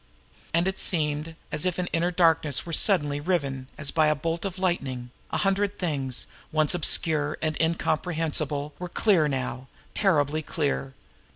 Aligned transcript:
And 0.51 0.67
it 0.67 0.79
seemed 0.79 1.35
as 1.51 1.63
if 1.63 1.77
an 1.77 1.85
inner 1.93 2.09
darkness 2.09 2.65
were 2.65 2.73
suddenly 2.73 3.19
riven 3.19 3.67
as 3.77 3.91
by 3.91 4.07
a 4.07 4.15
bolt 4.15 4.45
of 4.45 4.57
lightning 4.57 5.11
a 5.29 5.37
hundred 5.37 5.77
things, 5.77 6.25
once 6.51 6.73
obscure 6.73 7.37
and 7.39 7.55
incomprehensible, 7.61 8.73
were 8.79 8.89
clear 8.89 9.27
now, 9.27 9.67
terribly 9.93 10.41
clear. 10.41 10.95